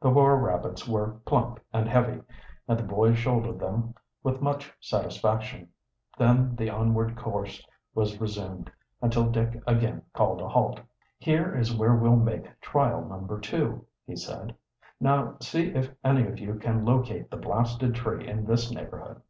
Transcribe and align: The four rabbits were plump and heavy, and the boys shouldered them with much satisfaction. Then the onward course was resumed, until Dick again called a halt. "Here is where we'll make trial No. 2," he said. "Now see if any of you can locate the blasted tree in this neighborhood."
The 0.00 0.10
four 0.10 0.36
rabbits 0.40 0.88
were 0.88 1.20
plump 1.26 1.60
and 1.72 1.88
heavy, 1.88 2.20
and 2.66 2.76
the 2.76 2.82
boys 2.82 3.18
shouldered 3.20 3.60
them 3.60 3.94
with 4.20 4.40
much 4.42 4.72
satisfaction. 4.80 5.68
Then 6.18 6.56
the 6.56 6.70
onward 6.70 7.16
course 7.16 7.64
was 7.94 8.20
resumed, 8.20 8.68
until 9.00 9.30
Dick 9.30 9.62
again 9.64 10.02
called 10.12 10.40
a 10.40 10.48
halt. 10.48 10.80
"Here 11.18 11.54
is 11.56 11.72
where 11.72 11.94
we'll 11.94 12.16
make 12.16 12.60
trial 12.60 13.04
No. 13.04 13.38
2," 13.38 13.86
he 14.04 14.16
said. 14.16 14.56
"Now 14.98 15.36
see 15.40 15.68
if 15.68 15.94
any 16.02 16.26
of 16.26 16.40
you 16.40 16.56
can 16.56 16.84
locate 16.84 17.30
the 17.30 17.36
blasted 17.36 17.94
tree 17.94 18.26
in 18.26 18.46
this 18.46 18.72
neighborhood." 18.72 19.22